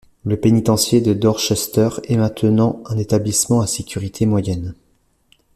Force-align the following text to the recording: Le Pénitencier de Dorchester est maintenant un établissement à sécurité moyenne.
Le 0.25 0.35
Pénitencier 0.35 0.99
de 0.99 1.13
Dorchester 1.13 1.89
est 2.07 2.17
maintenant 2.17 2.81
un 2.87 2.97
établissement 2.97 3.61
à 3.61 3.67
sécurité 3.67 4.25
moyenne. 4.25 4.73